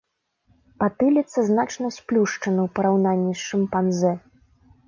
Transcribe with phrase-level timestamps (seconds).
[0.83, 4.13] Патыліца значна сплюшчана ў параўнанні з шымпанзэ.